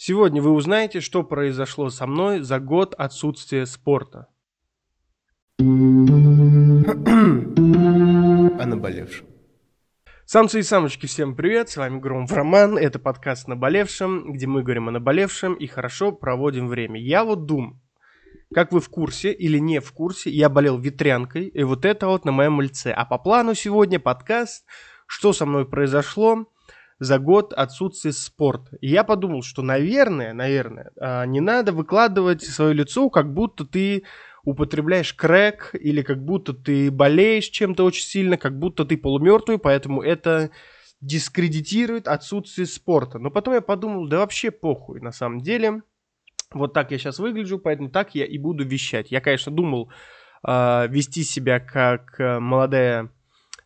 [0.00, 4.28] Сегодня вы узнаете, что произошло со мной за год отсутствия спорта.
[5.58, 5.64] О
[8.64, 9.26] наболевшем.
[10.24, 14.86] Самцы и самочки, всем привет, с вами Громов Роман, это подкаст «Наболевшем», где мы говорим
[14.86, 17.00] о наболевшем и хорошо проводим время.
[17.00, 17.80] Я вот думаю,
[18.54, 22.24] как вы в курсе или не в курсе, я болел ветрянкой, и вот это вот
[22.24, 22.92] на моем лице.
[22.92, 24.64] А по плану сегодня подкаст
[25.08, 26.46] «Что со мной произошло?»
[26.98, 28.76] За год отсутствия спорта.
[28.80, 34.04] И я подумал, что, наверное, наверное, а, не надо выкладывать свое лицо, как будто ты
[34.44, 40.02] употребляешь крэк, или как будто ты болеешь чем-то очень сильно, как будто ты полумертвый, поэтому
[40.02, 40.50] это
[41.00, 43.18] дискредитирует отсутствие спорта.
[43.18, 45.82] Но потом я подумал, да вообще похуй на самом деле.
[46.52, 49.10] Вот так я сейчас выгляжу, поэтому так я и буду вещать.
[49.10, 49.92] Я, конечно, думал
[50.46, 53.10] э, вести себя как э, молодая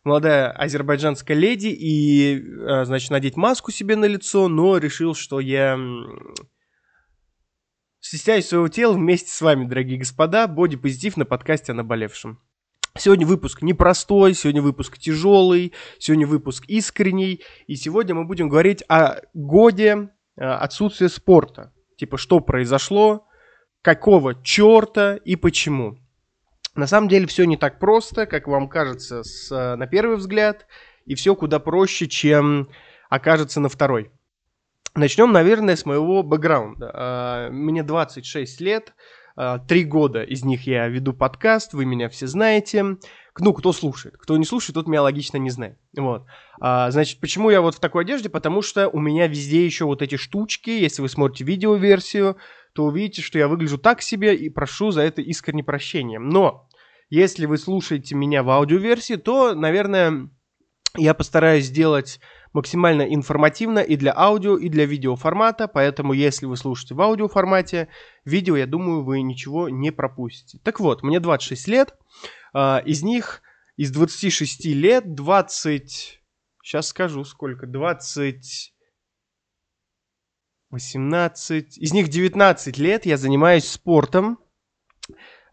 [0.03, 5.77] молодая азербайджанская леди и, э, значит, надеть маску себе на лицо, но решил, что я
[7.99, 10.47] стесняюсь своего тела вместе с вами, дорогие господа.
[10.47, 12.39] Боди-позитив на подкасте о наболевшем.
[12.95, 17.41] Сегодня выпуск непростой, сегодня выпуск тяжелый, сегодня выпуск искренний.
[17.65, 21.73] И сегодня мы будем говорить о годе э, отсутствия спорта.
[21.97, 23.25] Типа, что произошло,
[23.81, 25.97] какого черта и почему.
[26.75, 30.65] На самом деле все не так просто, как вам кажется с, э, на первый взгляд,
[31.05, 32.67] и все куда проще, чем
[33.09, 34.11] окажется на второй.
[34.95, 36.91] Начнем, наверное, с моего бэкграунда.
[36.93, 38.93] А, мне 26 лет,
[39.35, 42.97] а, три года из них я веду подкаст, вы меня все знаете.
[43.39, 44.15] Ну, кто слушает.
[44.17, 45.77] Кто не слушает, тот меня логично не знает.
[45.97, 46.25] Вот.
[46.59, 48.29] А, значит, почему я вот в такой одежде?
[48.29, 52.37] Потому что у меня везде еще вот эти штучки, если вы смотрите видеоверсию,
[52.73, 56.19] то увидите, что я выгляжу так себе и прошу за это искренне прощения.
[56.19, 56.67] Но
[57.09, 60.29] если вы слушаете меня в аудиоверсии, то, наверное,
[60.95, 62.19] я постараюсь сделать
[62.53, 67.27] максимально информативно и для аудио, и для видео формата, поэтому если вы слушаете в аудио
[67.27, 67.87] формате,
[68.25, 70.59] видео, я думаю, вы ничего не пропустите.
[70.63, 71.95] Так вот, мне 26 лет,
[72.55, 73.41] из них,
[73.77, 76.21] из 26 лет, 20,
[76.63, 78.73] сейчас скажу сколько, 20...
[80.73, 84.39] 18, из них 19 лет я занимаюсь спортом,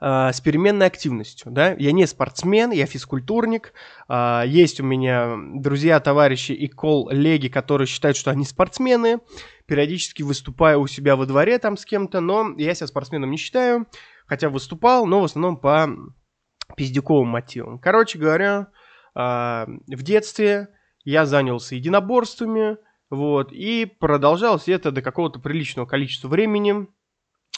[0.00, 3.74] э, с переменной активностью, да, я не спортсмен, я физкультурник,
[4.08, 9.19] э, есть у меня друзья, товарищи и коллеги, которые считают, что они спортсмены,
[9.66, 13.86] периодически выступаю у себя во дворе там с кем-то, но я себя спортсменом не считаю,
[14.26, 15.86] хотя выступал, но в основном по
[16.76, 17.78] пиздюковым мотивам.
[17.78, 18.69] Короче говоря,
[19.14, 19.20] э,
[19.66, 20.69] в детстве
[21.04, 22.76] я занялся единоборствами,
[23.10, 26.86] вот, и продолжалось это до какого-то приличного количества времени,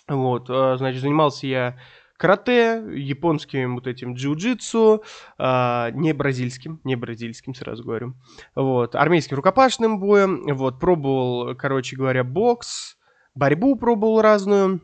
[0.09, 1.79] вот, значит, занимался я
[2.23, 5.03] карате, японским вот этим джиу-джитсу,
[5.39, 8.15] э, не бразильским, не бразильским, сразу говорю,
[8.55, 12.97] вот, армейским рукопашным боем, вот, пробовал, короче говоря, бокс,
[13.35, 14.81] борьбу пробовал разную,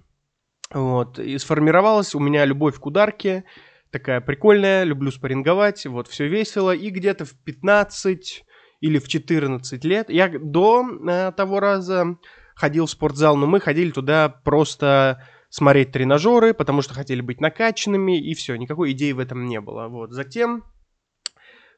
[0.73, 3.45] вот, и сформировалась у меня любовь к ударке,
[3.91, 8.45] такая прикольная, люблю спарринговать, вот, все весело, и где-то в 15
[8.81, 12.17] или в 14 лет, я до э, того раза
[12.55, 18.21] ходил в спортзал, но мы ходили туда просто смотреть тренажеры, потому что хотели быть накачанными,
[18.21, 19.89] и все, никакой идеи в этом не было.
[19.89, 20.13] Вот.
[20.13, 20.65] Затем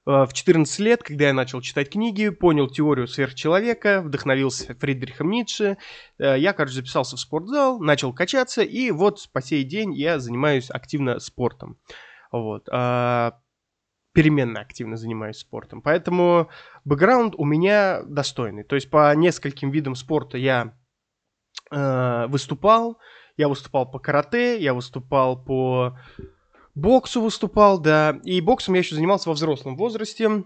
[0.07, 5.77] в 14 лет, когда я начал читать книги, понял теорию сверхчеловека, вдохновился Фридрихом Ницше,
[6.19, 10.71] э, я, короче, записался в спортзал, начал качаться, и вот по сей день я занимаюсь
[10.71, 11.79] активно спортом.
[12.33, 12.69] Вот.
[12.71, 13.41] А,
[14.13, 15.83] переменно активно занимаюсь спортом.
[15.83, 16.49] Поэтому
[16.85, 18.65] бэкграунд у меня достойный.
[18.65, 20.75] То есть по нескольким видам спорта я
[21.71, 22.99] э, выступал,
[23.37, 25.99] я выступал по карате, я выступал по
[26.81, 28.19] боксу выступал, да.
[28.25, 30.45] И боксом я еще занимался во взрослом возрасте.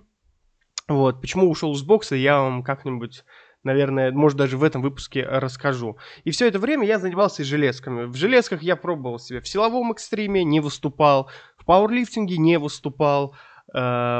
[0.88, 1.20] Вот.
[1.20, 3.24] Почему ушел из бокса, я вам как-нибудь
[3.64, 5.96] наверное, может, даже в этом выпуске расскажу.
[6.24, 8.04] И все это время я занимался железками.
[8.04, 13.34] В железках я пробовал себя в силовом экстриме, не выступал, в пауэрлифтинге не выступал,
[13.72, 13.78] э,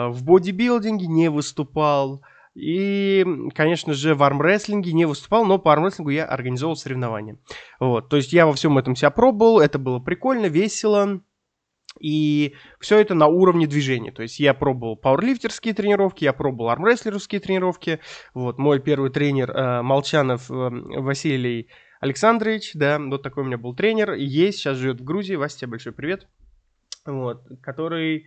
[0.09, 2.23] в бодибилдинге не выступал,
[2.55, 7.39] и, конечно же, в армрестлинге не выступал, но по армрестлингу я организовал соревнования.
[7.81, 11.21] Вот, то есть я во всем этом себя пробовал, это было прикольно, весело.
[12.01, 14.11] И все это на уровне движения.
[14.11, 18.01] То есть я пробовал пауэрлифтерские тренировки, я пробовал армрестлерские тренировки.
[18.35, 21.69] Вот мой первый тренер э, Молчанов э, Василий
[22.01, 24.15] Александрович, да, вот такой у меня был тренер.
[24.15, 25.37] Есть, сейчас живет в Грузии.
[25.37, 26.27] Вася, тебе большой привет.
[27.07, 28.27] Вот, который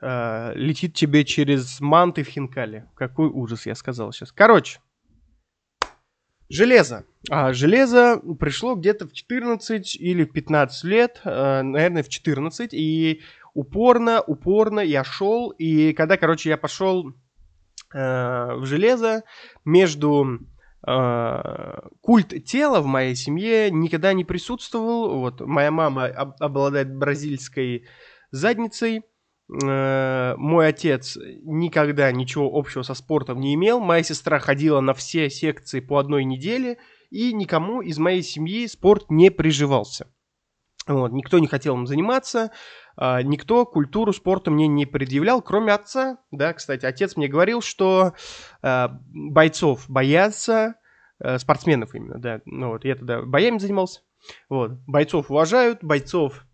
[0.00, 2.88] э, летит тебе через манты в Хинкале.
[2.94, 4.32] Какой ужас, я сказал сейчас.
[4.32, 4.78] Короче,
[6.48, 7.04] железо.
[7.30, 13.22] А, железо пришло где-то в 14 или 15 лет, э, наверное, в 14, и
[13.54, 17.12] упорно, упорно я шел, и когда, короче, я пошел
[17.92, 19.24] э, в железо,
[19.64, 20.40] между
[20.86, 25.18] э, культ тела в моей семье никогда не присутствовал.
[25.20, 27.86] Вот моя мама об- обладает бразильской
[28.30, 29.02] задницей.
[29.50, 33.80] Э, мой отец никогда ничего общего со спортом не имел.
[33.80, 36.78] Моя сестра ходила на все секции по одной неделе,
[37.10, 40.06] и никому из моей семьи спорт не приживался.
[40.86, 42.50] Вот, никто не хотел им заниматься,
[42.96, 46.18] а, никто культуру спорта мне не предъявлял, кроме отца.
[46.30, 48.14] Да, кстати, отец мне говорил, что
[48.62, 50.76] а, бойцов боятся,
[51.20, 52.40] а, спортсменов именно, да.
[52.46, 54.00] Ну вот, я тогда боями занимался.
[54.48, 56.46] Вот, бойцов уважают, бойцов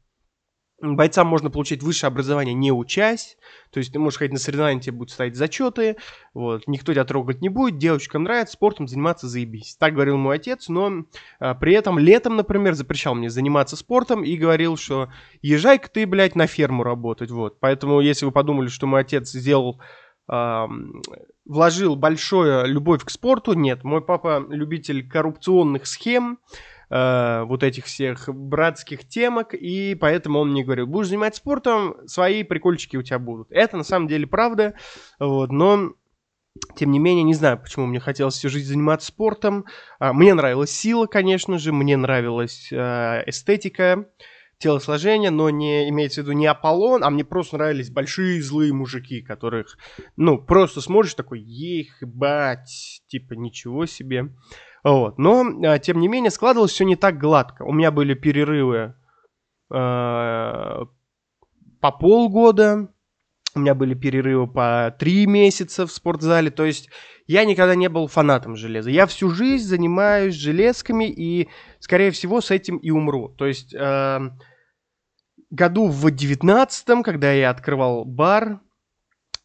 [0.84, 3.38] Бойцам можно получить высшее образование не учась,
[3.70, 5.96] то есть ты можешь ходить на соревнования, тебе будут ставить зачеты,
[6.34, 9.76] вот, никто тебя трогать не будет, девочкам нравится, спортом заниматься заебись.
[9.76, 11.04] Так говорил мой отец, но
[11.40, 15.08] а, при этом летом, например, запрещал мне заниматься спортом и говорил, что
[15.40, 17.58] езжай-ка ты, блядь, на ферму работать, вот.
[17.60, 19.80] Поэтому, если вы подумали, что мой отец сделал
[21.44, 23.52] вложил большую любовь к спорту.
[23.52, 26.38] Нет, мой папа любитель коррупционных схем,
[26.90, 32.42] э, вот этих всех братских темок, и поэтому он мне говорил, будешь заниматься спортом, свои
[32.42, 33.48] прикольчики у тебя будут.
[33.50, 34.74] Это на самом деле правда,
[35.18, 35.94] вот, но
[36.76, 39.64] тем не менее, не знаю, почему мне хотелось всю жизнь заниматься спортом.
[39.98, 44.06] А, мне нравилась сила, конечно же, мне нравилась э, эстетика,
[44.58, 49.20] телосложения, но не имеется в виду не Аполлон, а мне просто нравились большие злые мужики,
[49.20, 49.76] которых,
[50.16, 54.30] ну, просто смотришь такой, ебать, типа, ничего себе.
[54.84, 55.18] Вот.
[55.18, 57.62] Но, а, тем не менее, складывалось все не так гладко.
[57.62, 58.94] У меня были перерывы
[59.70, 60.84] э,
[61.80, 62.90] по полгода,
[63.54, 66.90] у меня были перерывы по три месяца в спортзале, то есть
[67.26, 68.90] я никогда не был фанатом железа.
[68.90, 71.48] Я всю жизнь занимаюсь железками и,
[71.78, 73.30] скорее всего, с этим и умру.
[73.30, 74.20] То есть э,
[75.50, 78.60] году в девятнадцатом, когда я открывал бар,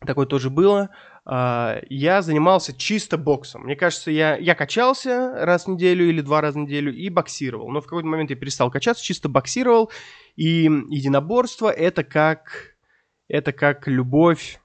[0.05, 0.89] такое тоже было,
[1.31, 3.61] а, я занимался чисто боксом.
[3.61, 7.69] Мне кажется, я, я качался раз в неделю или два раза в неделю и боксировал.
[7.69, 9.91] Но в какой-то момент я перестал качаться, чисто боксировал.
[10.35, 12.75] И единоборство это как,
[13.27, 14.59] это как любовь,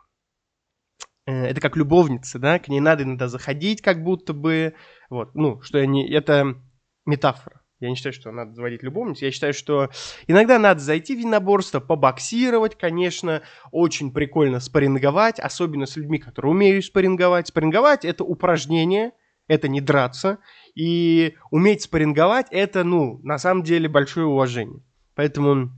[1.26, 4.74] э, это как любовница, да, к ней надо иногда заходить, как будто бы,
[5.10, 6.56] вот, ну, что я не, это
[7.04, 7.60] метафора.
[7.80, 9.24] Я не считаю, что надо заводить любовницу.
[9.24, 9.90] Я считаю, что
[10.26, 13.42] иногда надо зайти в единоборство, побоксировать, конечно.
[13.72, 17.48] Очень прикольно спарринговать, особенно с людьми, которые умеют спарринговать.
[17.48, 19.12] Спарринговать— это упражнение,
[19.48, 20.38] это не драться.
[20.74, 24.82] И уметь спарринговать— это, ну, на самом деле большое уважение.
[25.14, 25.70] Поэтому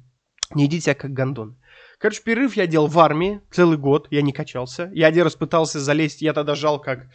[0.55, 1.59] не идите как гондон.
[1.99, 4.91] Короче, перерыв я делал в армии целый год, я не качался.
[4.93, 7.07] Я один раз пытался залезть, я тогда жал как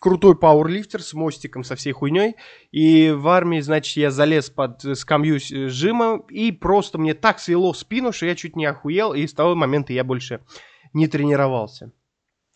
[0.00, 2.36] крутой пауэрлифтер с мостиком, со всей хуйней.
[2.70, 8.12] И в армии, значит, я залез под скамью жима, и просто мне так свело спину,
[8.12, 10.40] что я чуть не охуел, и с того момента я больше
[10.92, 11.92] не тренировался.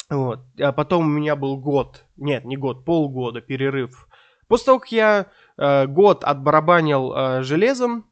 [0.08, 0.40] Вот.
[0.60, 4.08] А потом у меня был год, нет, не год, полгода перерыв.
[4.48, 8.10] После того, как я э, год отбарабанил э, железом,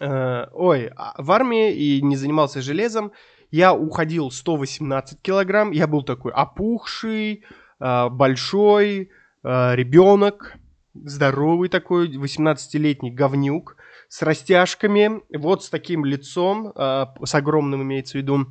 [0.00, 3.12] э, ой, а, в армии и не занимался железом,
[3.50, 7.44] я уходил 118 килограмм, я был такой опухший,
[7.78, 9.10] большой
[9.44, 10.56] а, ребенок,
[10.94, 13.76] здоровый такой, 18-летний говнюк,
[14.08, 18.46] с растяжками, вот с таким лицом, а, с огромным имеется в виду,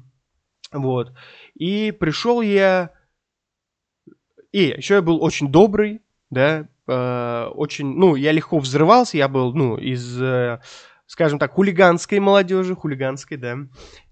[0.71, 1.13] вот.
[1.55, 2.91] И пришел я,
[4.51, 9.77] и еще я был очень добрый, да, очень, ну, я легко взрывался, я был, ну,
[9.77, 10.19] из
[11.06, 13.57] скажем так, хулиганской молодежи, хулиганской, да,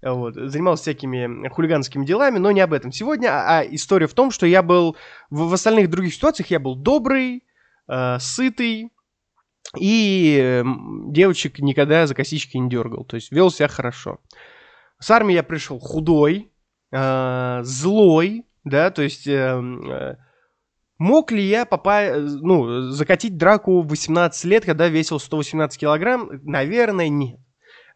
[0.02, 4.30] вот, занимался всякими хулиганскими делами, но не об этом сегодня, а, а история в том,
[4.30, 4.96] что я был,
[5.30, 7.44] в, в остальных других ситуациях я был добрый,
[7.88, 8.92] э, сытый,
[9.78, 10.64] и э,
[11.08, 14.20] девочек никогда за косички не дергал, то есть вел себя хорошо.
[14.98, 16.52] С армии я пришел худой,
[16.92, 19.26] э, злой, да, то есть...
[19.26, 20.16] Э, э,
[21.02, 22.14] Мог ли я попа...
[22.16, 26.30] ну, закатить драку в 18 лет, когда весил 118 килограмм?
[26.44, 27.40] Наверное, нет.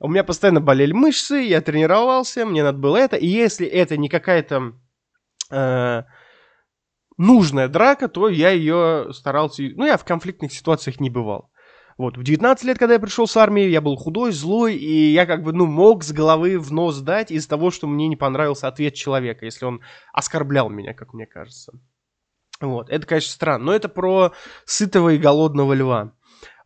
[0.00, 3.14] У меня постоянно болели мышцы, я тренировался, мне надо было это.
[3.14, 4.72] И если это не какая-то
[5.52, 6.02] э,
[7.16, 9.62] нужная драка, то я ее старался...
[9.62, 11.52] Ну, я в конфликтных ситуациях не бывал.
[11.98, 15.26] Вот, в 19 лет, когда я пришел с армии, я был худой, злой, и я
[15.26, 18.66] как бы, ну, мог с головы в нос дать из-за того, что мне не понравился
[18.66, 19.80] ответ человека, если он
[20.12, 21.72] оскорблял меня, как мне кажется.
[22.60, 24.32] Вот, это, конечно, странно, но это про
[24.64, 26.12] сытого и голодного льва.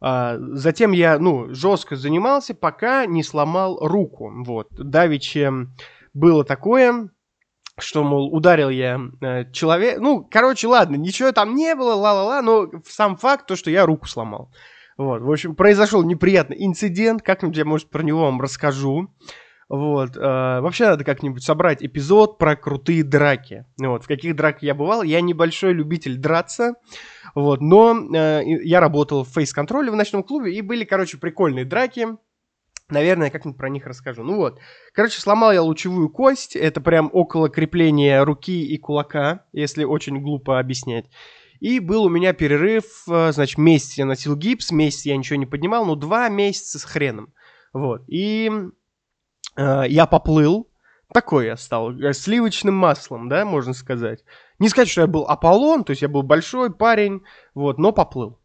[0.01, 4.31] А, затем я, ну, жестко занимался, пока не сломал руку.
[4.45, 5.53] Вот, давеча
[6.15, 7.11] было такое,
[7.79, 10.01] что, мол, ударил я э, человека.
[10.01, 14.07] Ну, короче, ладно, ничего там не было, ла-ла-ла, но сам факт то, что я руку
[14.07, 14.53] сломал.
[14.97, 19.09] Вот, в общем, произошел неприятный инцидент, как-нибудь я, может, про него вам расскажу.
[19.71, 20.17] Вот.
[20.17, 23.65] Э, вообще надо как-нибудь собрать эпизод про крутые драки.
[23.81, 24.03] Вот.
[24.03, 25.05] В каких драках я бывал.
[25.05, 26.75] Я небольшой любитель драться.
[27.37, 27.61] Вот.
[27.61, 30.53] Но э, я работал в фейс-контроле в ночном клубе.
[30.53, 32.09] И были, короче, прикольные драки.
[32.89, 34.25] Наверное, как-нибудь про них расскажу.
[34.25, 34.59] Ну вот.
[34.93, 36.57] Короче, сломал я лучевую кость.
[36.57, 41.07] Это прям около крепления руки и кулака, если очень глупо объяснять.
[41.61, 45.47] И был у меня перерыв, э, значит, месяц я носил гипс, месяц я ничего не
[45.47, 47.33] поднимал, ну, два месяца с хреном.
[47.73, 48.03] Вот.
[48.09, 48.51] И
[49.57, 50.71] я поплыл,
[51.13, 54.25] такой я стал, э, сливочным маслом, да, можно сказать.
[54.59, 57.23] Не сказать, что я был Аполлон, то есть я был большой парень,
[57.55, 58.39] вот, но поплыл.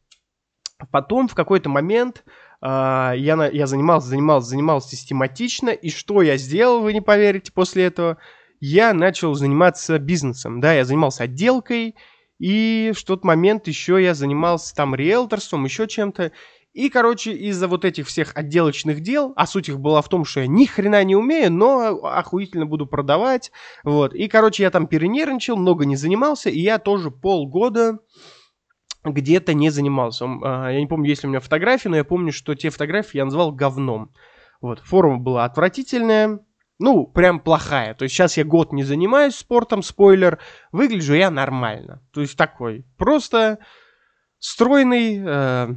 [0.91, 2.23] Потом в какой-то момент
[2.61, 7.85] э, я, я занимался, занимался, занимался систематично, и что я сделал, вы не поверите, после
[7.85, 8.17] этого
[8.59, 11.95] я начал заниматься бизнесом, да, я занимался отделкой,
[12.39, 16.31] и в тот момент еще я занимался там риэлторством, еще чем-то,
[16.75, 20.41] и, короче, из-за вот этих всех отделочных дел, а суть их была в том, что
[20.41, 23.53] я ни хрена не умею, но охуительно буду продавать,
[23.85, 24.13] вот.
[24.13, 27.99] И, короче, я там перенервничал, много не занимался, и я тоже полгода
[29.05, 30.25] где-то не занимался.
[30.43, 33.19] А, я не помню, есть ли у меня фотографии, но я помню, что те фотографии
[33.19, 34.11] я назвал говном.
[34.59, 36.41] Вот, форма была отвратительная,
[36.77, 37.93] ну, прям плохая.
[37.93, 40.39] То есть сейчас я год не занимаюсь спортом, спойлер,
[40.73, 42.01] выгляжу я нормально.
[42.11, 43.59] То есть такой, просто
[44.39, 45.67] стройный, э,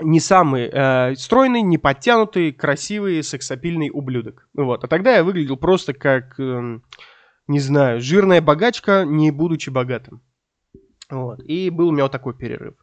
[0.00, 4.48] не самый э, стройный, не подтянутый, красивый, сексапильный ублюдок.
[4.54, 4.84] Вот.
[4.84, 6.80] А тогда я выглядел просто как, э,
[7.46, 10.22] не знаю, жирная богачка, не будучи богатым.
[11.10, 11.40] Вот.
[11.44, 12.74] И был у меня вот такой перерыв.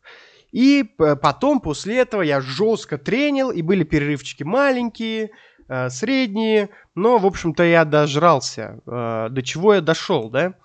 [0.52, 5.32] И потом, после этого, я жестко тренил, и были перерывчики маленькие,
[5.70, 8.82] э, средние, но, в общем-то, я дожрался.
[8.86, 10.56] Э, до чего я дошел, да?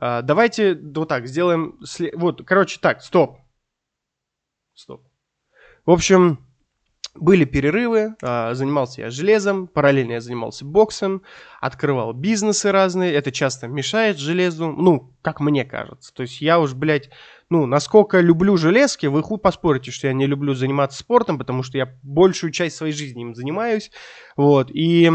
[0.00, 1.78] Э, давайте вот так сделаем...
[2.14, 3.38] Вот, короче, так, стоп.
[4.74, 5.02] Стоп.
[5.86, 6.38] В общем,
[7.14, 11.22] были перерывы, а, занимался я железом, параллельно я занимался боксом,
[11.60, 16.12] открывал бизнесы разные, это часто мешает железу, ну, как мне кажется.
[16.12, 17.10] То есть я уж, блядь,
[17.50, 21.78] ну, насколько люблю железки, вы хуй поспорите, что я не люблю заниматься спортом, потому что
[21.78, 23.90] я большую часть своей жизни им занимаюсь,
[24.36, 25.10] вот, и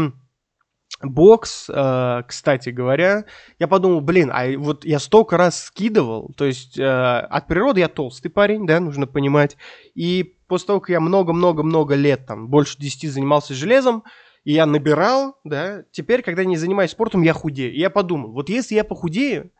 [1.02, 3.24] бокс, э, кстати говоря,
[3.58, 7.88] я подумал, блин, а вот я столько раз скидывал, то есть э, от природы я
[7.88, 9.56] толстый парень, да, нужно понимать,
[9.94, 14.04] и после того, как я много-много-много лет, там, больше 10 занимался железом,
[14.44, 17.72] и я набирал, да, теперь, когда не занимаюсь спортом, я худею.
[17.72, 19.50] И я подумал, вот если я похудею,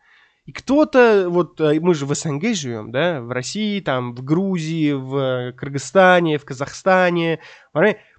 [0.46, 4.92] и кто-то, вот э, мы же в СНГ живем, да, в России, там, в Грузии,
[4.92, 7.40] в Кыргызстане, в Казахстане,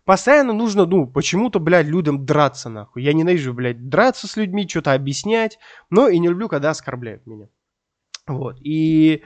[0.05, 3.03] постоянно нужно, ну, почему-то, блядь, людям драться, нахуй.
[3.03, 7.47] Я ненавижу, блядь, драться с людьми, что-то объяснять, но и не люблю, когда оскорбляют меня.
[8.27, 9.23] Вот, и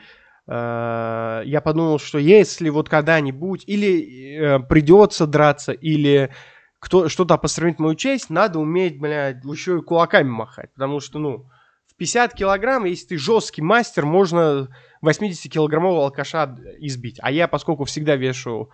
[0.48, 6.32] Э, я подумал, что если вот когда-нибудь или э, придется драться, или
[6.80, 10.72] кто, что-то построить мою честь, надо уметь, блядь, еще и кулаками махать.
[10.74, 11.50] Потому что, ну,
[11.88, 14.68] в 50 килограмм, если ты жесткий мастер, можно
[15.04, 17.18] 80-килограммового алкаша избить.
[17.22, 18.70] А я, поскольку всегда вешу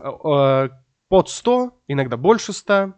[0.00, 0.68] э,
[1.08, 2.94] под 100, иногда больше 100,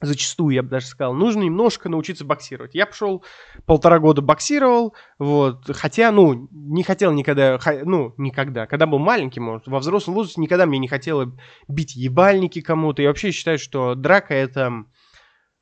[0.00, 2.74] зачастую, я бы даже сказал, нужно немножко научиться боксировать.
[2.74, 3.24] Я пошел
[3.64, 9.66] полтора года боксировал, вот, хотя, ну, не хотел никогда, ну, никогда, когда был маленький, может,
[9.66, 11.32] во взрослом возрасте никогда мне не хотело
[11.68, 14.84] бить ебальники кому-то, и вообще считаю, что драка это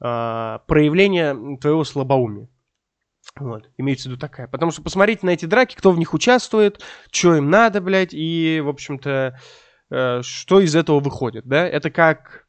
[0.00, 2.48] э, проявление твоего слабоумия.
[3.38, 4.46] Вот, имеется в виду такая.
[4.48, 8.60] Потому что посмотрите на эти драки, кто в них участвует, что им надо, блядь, и,
[8.62, 9.32] в общем-то, э,
[9.90, 11.66] что из этого выходит, да?
[11.66, 12.44] Это как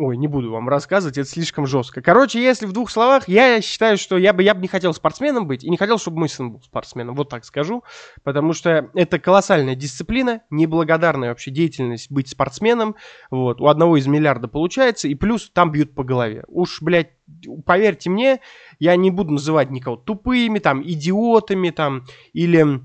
[0.00, 2.00] Ой, не буду вам рассказывать, это слишком жестко.
[2.00, 5.48] Короче, если в двух словах, я считаю, что я бы, я бы не хотел спортсменом
[5.48, 7.82] быть, и не хотел, чтобы мой сын был спортсменом, вот так скажу,
[8.22, 12.94] потому что это колоссальная дисциплина, неблагодарная вообще деятельность быть спортсменом,
[13.30, 16.44] вот, у одного из миллиарда получается, и плюс там бьют по голове.
[16.46, 17.10] Уж, блядь,
[17.66, 18.38] поверьте мне,
[18.78, 22.80] я не буду называть никого тупыми, там, идиотами, там, или э,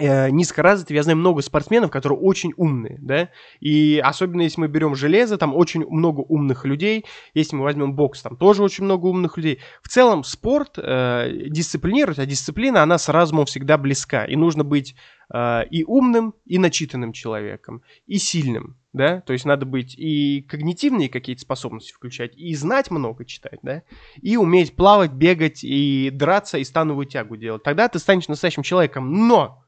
[0.00, 3.28] низкоразвитые, я знаю много спортсменов, которые очень умные, да,
[3.60, 8.22] и особенно если мы берем железо, там очень много умных людей, если мы возьмем бокс,
[8.22, 9.60] там тоже очень много умных людей.
[9.82, 14.94] В целом спорт э, дисциплинирует, а дисциплина, она с разумом всегда близка, и нужно быть
[15.32, 21.08] э, и умным, и начитанным человеком, и сильным, да, то есть надо быть и когнитивные
[21.08, 23.82] какие-то способности включать, и знать много читать, да,
[24.20, 27.62] и уметь плавать, бегать, и драться, и становую тягу делать.
[27.62, 29.64] Тогда ты станешь настоящим человеком, но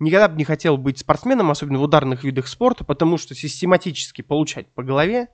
[0.00, 4.72] никогда бы не хотел быть спортсменом, особенно в ударных видах спорта, потому что систематически получать
[4.72, 5.28] по голове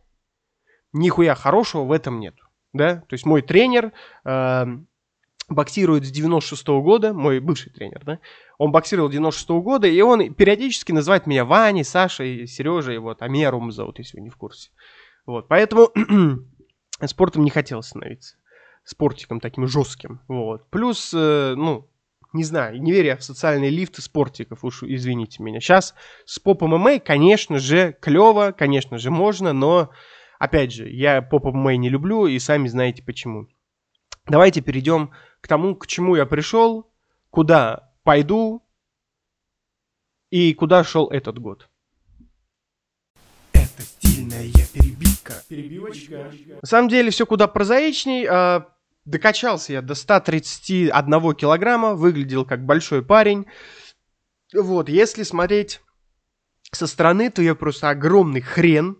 [0.92, 2.34] нихуя хорошего в этом нет.
[2.72, 2.96] Да?
[3.08, 3.92] То есть мой тренер
[4.24, 4.66] э,
[5.48, 8.18] боксирует с 96 -го года, мой бывший тренер, да,
[8.58, 13.22] он боксировал с 96 -го года, и он периодически называет меня Ваней, Сашей, Сережей, вот,
[13.22, 14.70] Амерум зовут, если вы не в курсе.
[15.24, 15.90] Вот, поэтому
[17.06, 18.36] спортом не хотелось становиться.
[18.84, 20.20] Спортиком таким жестким.
[20.28, 20.70] Вот.
[20.70, 21.88] Плюс, э, ну,
[22.32, 25.60] не знаю, не веря в социальные лифты спортиков, уж извините меня.
[25.60, 29.90] Сейчас с поп ММА, конечно же, клево, конечно же, можно, но,
[30.38, 33.48] опять же, я поп ММА не люблю, и сами знаете почему.
[34.26, 36.92] Давайте перейдем к тому, к чему я пришел,
[37.30, 38.62] куда пойду
[40.30, 41.68] и куда шел этот год.
[43.52, 45.34] Это стильная перебивка.
[45.48, 46.32] Перебивочка.
[46.60, 48.26] На самом деле все куда прозаичней.
[49.06, 53.46] Докачался я до 131 килограмма, выглядел как большой парень.
[54.52, 55.80] Вот, если смотреть
[56.72, 58.96] со стороны, то я просто огромный хрен.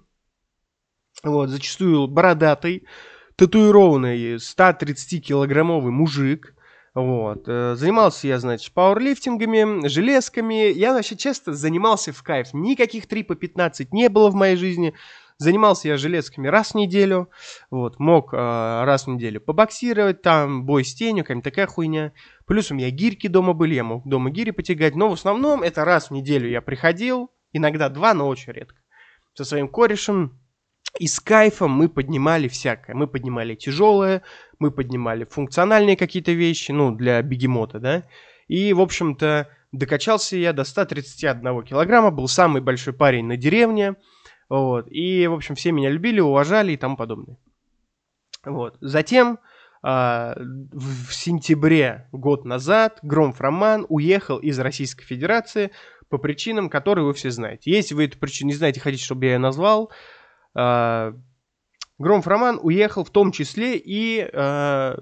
[1.25, 2.86] Вот, зачастую бородатый,
[3.34, 6.54] татуированный 130-килограммовый мужик.
[6.94, 7.48] Вот.
[7.48, 10.72] Э, занимался я, значит, пауэрлифтингами, железками.
[10.72, 12.54] Я, вообще, честно, занимался в кайф.
[12.54, 14.94] Никаких 3 по 15 не было в моей жизни.
[15.38, 17.28] Занимался я железками раз в неделю,
[17.71, 22.12] вот, мог э, раз в неделю побоксировать, там, бой с тенью, какая-нибудь такая хуйня.
[22.47, 25.85] Плюс у меня гирьки дома были, я мог дома гири потягать, но в основном это
[25.85, 28.76] раз в неделю я приходил, иногда два, но очень редко,
[29.35, 30.40] со своим корешем,
[30.99, 32.95] и с кайфом мы поднимали всякое.
[32.95, 34.23] Мы поднимали тяжелое,
[34.59, 38.05] мы поднимали функциональные какие-то вещи, ну, для бегемота, да.
[38.49, 43.97] И, в общем-то, докачался я до 131 килограмма, был самый большой парень на деревне.
[44.48, 44.86] Вот.
[44.90, 47.36] И, в общем, все меня любили, уважали и тому подобное.
[48.44, 48.76] Вот.
[48.80, 49.38] Затем
[49.82, 55.72] э, в сентябре год назад Громов Роман уехал из Российской Федерации
[56.08, 57.72] по причинам, которые вы все знаете.
[57.72, 59.90] Если вы эту причину не знаете, хотите, чтобы я ее назвал,
[60.56, 61.12] э,
[61.98, 64.96] Громов Роман уехал в том числе и э,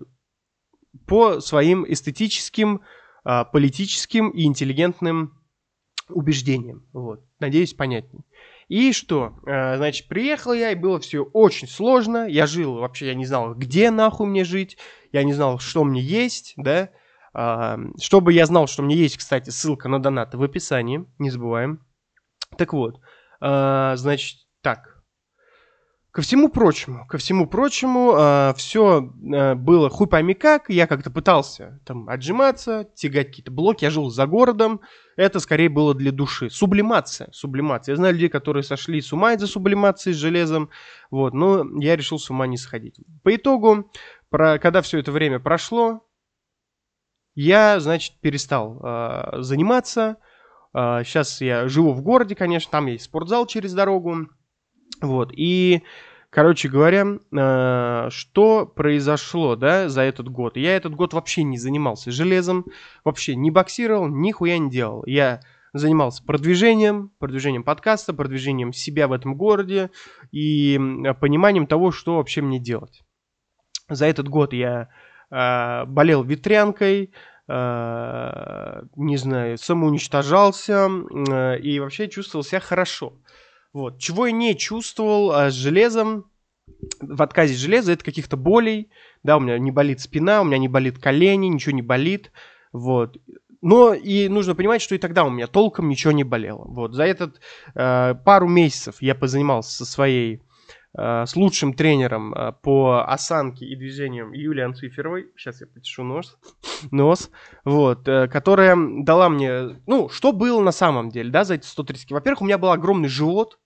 [1.06, 2.82] по своим эстетическим,
[3.24, 5.42] политическим и интеллигентным
[6.08, 6.86] убеждениям.
[6.92, 7.24] Вот.
[7.40, 8.22] Надеюсь, понятнее.
[8.68, 9.34] И что?
[9.46, 12.26] Э, значит, приехал я, и было все очень сложно.
[12.28, 14.78] Я жил, вообще я не знал, где нахуй мне жить.
[15.12, 16.90] Я не знал, что мне есть, да.
[17.34, 21.04] А, чтобы я знал, что мне есть, кстати, ссылка на донаты в описании.
[21.18, 21.84] Не забываем.
[22.56, 23.00] Так вот,
[23.40, 24.93] а, значит, так.
[26.14, 31.10] Ко всему прочему, ко всему прочему, э, все э, было хуй пойми как, я как-то
[31.10, 34.80] пытался там отжиматься, тягать какие-то блоки, я жил за городом,
[35.16, 36.50] это скорее было для души.
[36.50, 37.94] Сублимация, сублимация.
[37.94, 40.70] Я знаю людей, которые сошли с ума из-за сублимации с железом,
[41.10, 43.00] вот, но я решил с ума не сходить.
[43.24, 43.90] По итогу,
[44.30, 46.06] про, когда все это время прошло,
[47.34, 50.18] я, значит, перестал э, заниматься,
[50.74, 54.28] э, сейчас я живу в городе, конечно, там есть спортзал через дорогу,
[55.04, 55.82] вот, и,
[56.30, 60.56] короче говоря, э, что произошло, да, за этот год?
[60.56, 62.66] Я этот год вообще не занимался железом,
[63.04, 65.04] вообще не боксировал, нихуя не делал.
[65.06, 65.40] Я
[65.74, 69.90] занимался продвижением, продвижением подкаста, продвижением себя в этом городе
[70.30, 70.80] и
[71.20, 73.02] пониманием того, что вообще мне делать.
[73.90, 74.88] За этот год я
[75.30, 77.12] э, болел ветрянкой,
[77.48, 83.14] э, не знаю, самоуничтожался э, и вообще чувствовал себя хорошо.
[83.74, 83.98] Вот.
[83.98, 86.30] Чего я не чувствовал а, с железом,
[87.00, 88.88] в отказе железа, это каких-то болей,
[89.24, 92.30] да, у меня не болит спина, у меня не болит колени, ничего не болит,
[92.72, 93.18] вот.
[93.60, 96.64] Но и нужно понимать, что и тогда у меня толком ничего не болело.
[96.66, 97.40] Вот, за этот
[97.74, 100.42] э, пару месяцев я позанимался со своей,
[100.96, 106.38] э, с лучшим тренером э, по осанке и движениям Юлией Анциферовой, сейчас я потешу нос,
[106.92, 107.30] нос,
[107.64, 112.12] вот, э, которая дала мне, ну, что было на самом деле, да, за эти 130
[112.12, 113.58] Во-первых, у меня был огромный живот,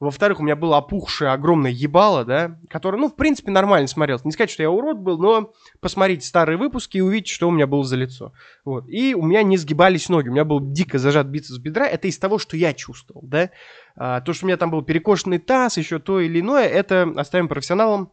[0.00, 4.24] во-вторых, у меня было опухшее огромное ебало, да, которое, ну, в принципе, нормально смотрелось.
[4.24, 7.66] Не сказать, что я урод был, но посмотрите старые выпуски и увидите, что у меня
[7.66, 8.32] было за лицо.
[8.64, 8.88] Вот.
[8.88, 11.86] И у меня не сгибались ноги, у меня был дико зажат бицепс бедра.
[11.86, 13.50] Это из того, что я чувствовал, да.
[13.96, 17.48] А, то, что у меня там был перекошенный таз, еще то или иное, это оставим
[17.48, 18.12] профессионалам,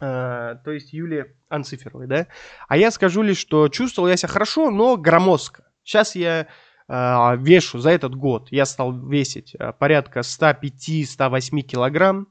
[0.00, 2.28] а, то есть Юлии Анциферовой, да.
[2.68, 5.64] А я скажу лишь, что чувствовал я себя хорошо, но громоздко.
[5.82, 6.46] Сейчас я
[6.88, 12.28] вешу за этот год, я стал весить а, порядка 105-108 килограмм.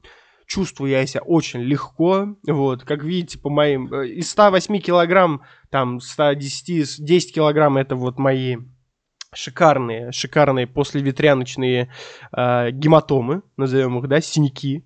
[0.48, 2.36] Чувствую я себя очень легко.
[2.48, 3.94] Вот, как видите, по моим...
[3.94, 8.58] Э, из 108 килограмм, там, 110 10 килограмм это вот мои
[9.36, 11.92] шикарные, шикарные послеветряночные
[12.32, 14.86] э, гематомы, назовем их, да, синяки.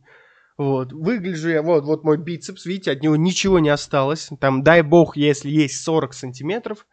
[0.58, 4.30] Вот, выгляжу я, вот, вот мой бицепс, видите, от него ничего не осталось.
[4.40, 6.86] Там, дай бог, если есть 40 сантиметров.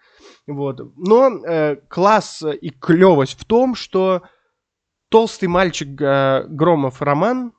[0.48, 0.80] Вот.
[0.96, 4.22] Но э, класс и клевость в том, что
[5.10, 7.52] толстый мальчик э, Громов Роман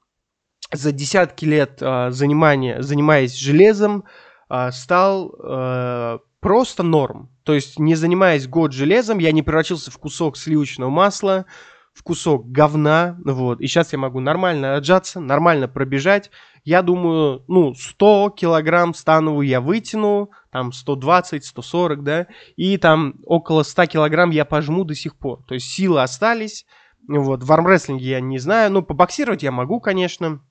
[0.74, 4.06] за десятки лет э, занимания, занимаясь железом,
[4.50, 7.30] э, стал э, просто норм.
[7.44, 11.46] То есть, не занимаясь год железом, я не превратился в кусок сливочного масла,
[11.94, 16.32] в кусок говна, вот, и сейчас я могу нормально отжаться, нормально пробежать,
[16.64, 23.64] я думаю, ну, 100 килограмм становую я вытяну, там 120, 140, да, и там около
[23.64, 26.66] 100 килограмм я пожму до сих пор, то есть силы остались,
[27.08, 30.42] вот, в армрестлинге я не знаю, ну, побоксировать я могу, конечно,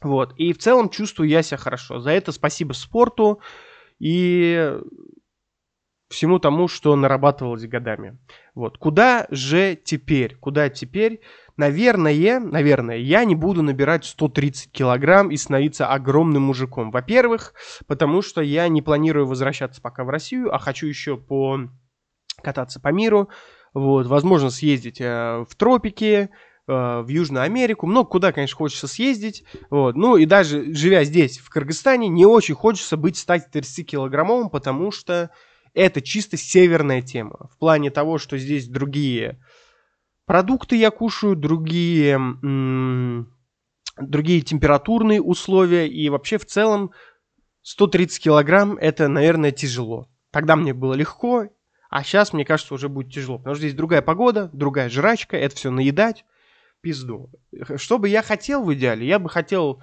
[0.00, 3.40] вот, и в целом чувствую я себя хорошо, за это спасибо спорту,
[3.98, 4.78] и
[6.08, 8.18] всему тому, что нарабатывалось годами.
[8.54, 8.78] Вот.
[8.78, 10.36] Куда же теперь?
[10.36, 11.20] Куда теперь?
[11.56, 16.90] Наверное, наверное, я не буду набирать 130 килограмм и становиться огромным мужиком.
[16.90, 17.54] Во-первых,
[17.86, 21.60] потому что я не планирую возвращаться пока в Россию, а хочу еще по
[22.42, 23.30] кататься по миру.
[23.72, 26.28] Вот, возможно, съездить э, в тропики, э,
[26.66, 27.86] в Южную Америку.
[27.86, 29.44] Много куда, конечно, хочется съездить.
[29.70, 29.96] Вот.
[29.96, 35.30] Ну и даже живя здесь, в Кыргызстане, не очень хочется быть стать 30-килограммовым, потому что
[35.74, 37.48] это чисто северная тема.
[37.52, 39.38] В плане того, что здесь другие
[40.26, 42.20] продукты я кушаю, другие,
[43.98, 45.88] другие температурные условия.
[45.88, 46.92] И вообще в целом
[47.62, 50.08] 130 килограмм это, наверное, тяжело.
[50.30, 51.48] Тогда мне было легко,
[51.88, 53.38] а сейчас, мне кажется, уже будет тяжело.
[53.38, 56.24] Потому что здесь другая погода, другая жрачка, это все наедать,
[56.80, 57.30] пизду.
[57.76, 59.06] Что бы я хотел в идеале?
[59.06, 59.82] Я бы хотел,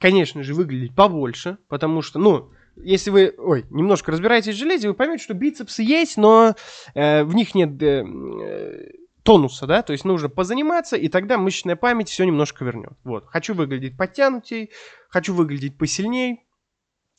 [0.00, 4.94] конечно же, выглядеть побольше, потому что, ну, если вы, ой, немножко разбираетесь в железе, вы
[4.94, 6.54] поймете, что бицепсы есть, но
[6.94, 8.88] э, в них нет э, э,
[9.22, 12.94] тонуса, да, то есть нужно позаниматься, и тогда мышечная память все немножко вернет.
[13.04, 14.70] Вот, хочу выглядеть подтянутей,
[15.08, 16.40] хочу выглядеть посильней,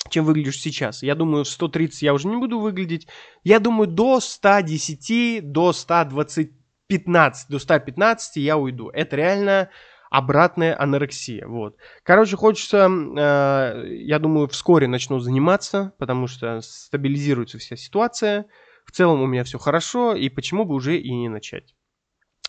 [0.09, 1.03] чем выглядишь сейчас.
[1.03, 3.07] Я думаю, в 130 я уже не буду выглядеть.
[3.43, 6.51] Я думаю, до 110, до 120,
[6.87, 8.89] 15, до 115 я уйду.
[8.89, 9.69] Это реально
[10.09, 11.47] обратная анорексия.
[11.47, 11.77] Вот.
[12.03, 18.45] Короче, хочется, э, я думаю, вскоре начну заниматься, потому что стабилизируется вся ситуация.
[18.85, 21.73] В целом у меня все хорошо, и почему бы уже и не начать.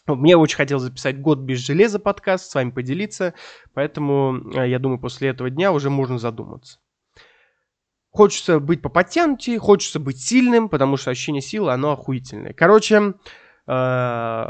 [0.07, 3.35] Мне очень хотелось записать год без железа подкаст, с вами поделиться,
[3.73, 6.79] поэтому э, я думаю, после этого дня уже можно задуматься.
[8.11, 12.53] Хочется быть поподтянутее, хочется быть сильным, потому что ощущение силы, оно охуительное.
[12.53, 13.15] Короче,
[13.67, 14.45] э,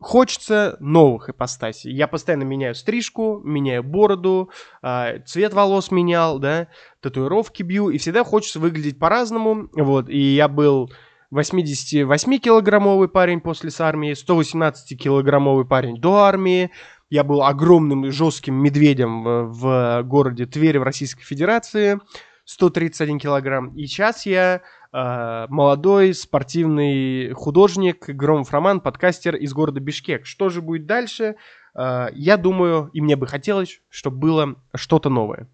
[0.00, 1.92] Хочется новых ипостасей.
[1.92, 4.50] Я постоянно меняю стрижку, меняю бороду,
[4.80, 6.68] а, цвет волос менял, да,
[7.02, 9.68] татуировки бью, и всегда хочется выглядеть по-разному.
[9.74, 10.90] Вот, и я был
[11.32, 16.70] 88-килограммовый парень после с армии, 118-килограммовый парень до армии.
[17.08, 22.00] Я был огромным жестким медведем в городе Тверь в Российской Федерации,
[22.44, 23.74] 131 килограмм.
[23.76, 24.62] И сейчас я
[24.92, 30.26] э, молодой спортивный художник, Громов Роман, подкастер из города Бишкек.
[30.26, 31.36] Что же будет дальше?
[31.74, 35.48] Э, я думаю, и мне бы хотелось, чтобы было что-то новое.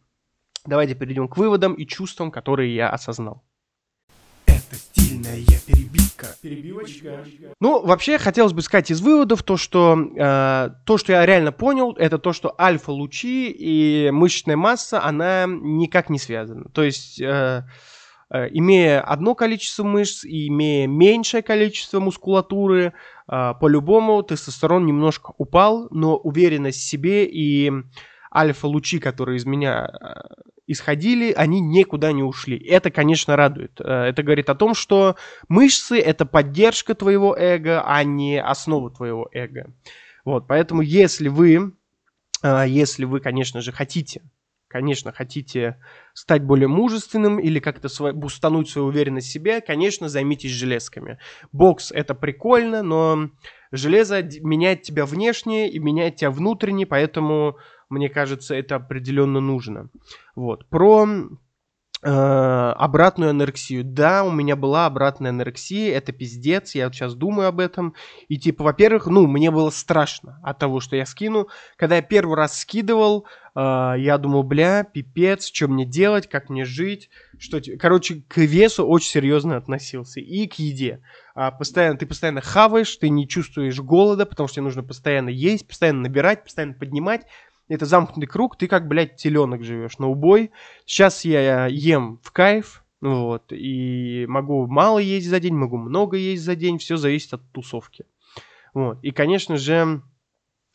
[0.66, 3.42] Давайте перейдем к выводам и чувствам, которые я осознал.
[6.48, 7.24] Перебивочка.
[7.60, 11.92] Ну, вообще, хотелось бы сказать из выводов то, что э, то, что я реально понял,
[11.92, 16.68] это то, что альфа-лучи и мышечная масса, она никак не связана.
[16.70, 17.20] То есть...
[17.20, 17.64] Э,
[18.28, 22.92] Э, имея одно количество мышц и имея меньшее количество мускулатуры,
[23.28, 27.70] э, по-любому тестостерон немножко упал, но уверенность в себе и
[28.34, 30.20] альфа-лучи, которые из меня э,
[30.66, 32.58] исходили, они никуда не ушли.
[32.58, 33.80] Это, конечно, радует.
[33.80, 35.16] Это говорит о том, что
[35.48, 39.72] мышцы— это поддержка твоего эго, а не основа твоего эго.
[40.24, 41.72] Вот, поэтому если вы,
[42.42, 44.22] если вы, конечно же, хотите
[44.68, 45.80] конечно, хотите
[46.12, 51.18] стать более мужественным или как-то свой, бустануть свою уверенность в себе, конечно, займитесь железками.
[51.52, 53.30] Бокс это прикольно, но
[53.72, 57.56] железо меняет тебя внешне и меняет тебя внутренне, поэтому,
[57.88, 59.90] мне кажется, это определенно нужно.
[60.34, 60.68] Вот.
[60.68, 61.06] Про
[62.02, 63.82] Э, обратную анорексию.
[63.82, 67.94] Да, у меня была обратная анорексия, это пиздец, я вот сейчас думаю об этом.
[68.28, 71.48] И типа, во-первых, ну, мне было страшно от того, что я скину.
[71.76, 76.66] Когда я первый раз скидывал, э, я думал, бля, пипец, что мне делать, как мне
[76.66, 77.62] жить, что...
[77.78, 80.20] Короче, к весу очень серьезно относился.
[80.20, 81.00] И к еде.
[81.34, 85.66] А, постоянно, ты постоянно хаваешь, ты не чувствуешь голода, потому что тебе нужно постоянно есть,
[85.66, 87.22] постоянно набирать, постоянно поднимать
[87.68, 90.52] это замкнутый круг, ты как, блядь, теленок живешь на убой.
[90.84, 96.42] Сейчас я ем в кайф, вот, и могу мало есть за день, могу много есть
[96.42, 98.06] за день, все зависит от тусовки.
[98.74, 100.02] Вот, и, конечно же,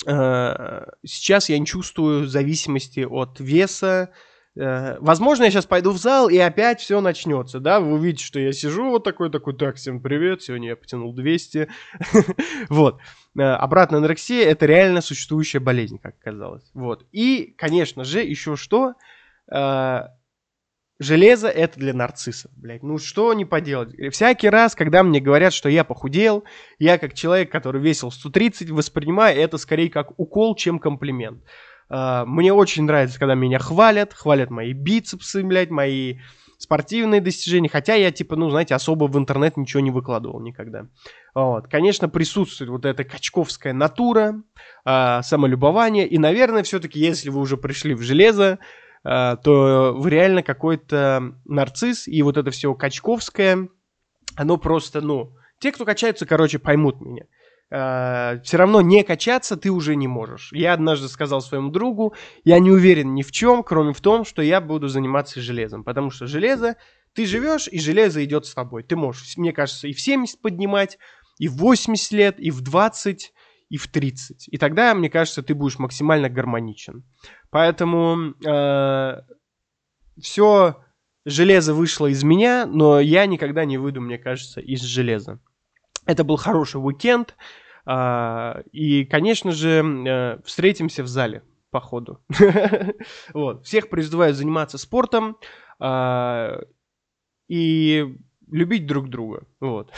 [0.05, 4.11] э, сейчас я не чувствую зависимости от веса,
[4.55, 8.51] возможно, я сейчас пойду в зал, и опять все начнется, да, вы увидите, что я
[8.51, 11.69] сижу вот такой, такой, так, всем привет, сегодня я потянул 200,
[12.69, 12.99] вот.
[13.37, 17.05] Э, обратная анорексия– это реально существующая болезнь, как оказалось, вот.
[17.11, 18.95] И, конечно же, еще что,
[19.49, 20.01] э,
[21.01, 22.83] железо это для нарциссов, блядь.
[22.83, 23.95] Ну что не поделать.
[24.13, 26.43] Всякий раз, когда мне говорят, что я похудел,
[26.77, 31.43] я как человек, который весил 130, воспринимаю это скорее как укол, чем комплимент.
[31.91, 36.19] Uh, мне очень нравится, когда меня хвалят, хвалят мои бицепсы, блядь, мои
[36.61, 40.85] спортивные достижения, хотя я, типа, ну, знаете, особо в интернет ничего не выкладывал никогда.
[41.33, 41.67] Вот.
[41.67, 44.43] Конечно, присутствует вот эта качковская натура,
[44.85, 48.59] э, самолюбование, и, наверное, все-таки, если вы уже пришли в железо,
[49.03, 53.67] э, то вы реально какой-то нарцисс, и вот это все качковское,
[54.35, 57.23] оно просто, ну, те, кто качаются, короче, поймут меня.
[57.73, 60.51] Uh, все равно не качаться ты уже не можешь.
[60.51, 64.41] Я однажды сказал своему другу, я не уверен ни в чем, кроме в том, что
[64.41, 65.85] я буду заниматься железом.
[65.85, 66.75] Потому что железо,
[67.13, 68.83] ты живешь, и железо идет с тобой.
[68.83, 70.97] Ты можешь, мне кажется, и в 70 поднимать,
[71.39, 73.33] и в 80 лет, и в 20,
[73.69, 74.49] и в 30.
[74.49, 77.05] И тогда, мне кажется, ты будешь максимально гармоничен.
[77.51, 79.21] Поэтому uh,
[80.21, 80.83] все
[81.25, 85.39] железо вышло из меня, но я никогда не выйду, мне кажется, из железа.
[86.05, 87.35] Это был хороший уикенд.
[87.85, 92.19] А, и, конечно же, э, встретимся в зале по ходу.
[93.33, 93.65] вот.
[93.65, 95.37] Всех призываю заниматься спортом
[95.79, 96.59] а,
[97.47, 98.15] и
[98.51, 99.47] любить друг друга.
[99.59, 99.91] Вот.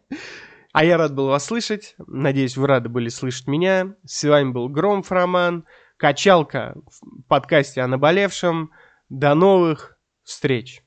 [0.72, 1.94] а я рад был вас слышать.
[2.06, 3.94] Надеюсь, вы рады были слышать меня.
[4.04, 5.64] С вами был Громф Роман.
[5.96, 8.72] Качалка в подкасте о наболевшем.
[9.08, 10.82] До новых встреч.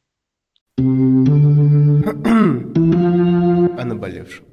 [0.77, 0.81] о
[3.85, 4.46] наболевшем.